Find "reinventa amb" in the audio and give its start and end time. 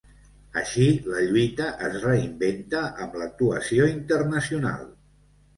2.07-3.21